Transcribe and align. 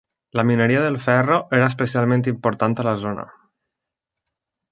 La 0.37 0.43
mineria 0.51 0.79
del 0.83 0.95
ferro 1.07 1.35
era 1.57 1.67
especialment 1.73 2.25
important 2.33 2.75
a 2.85 2.87
la 2.89 2.97
zona. 3.05 3.29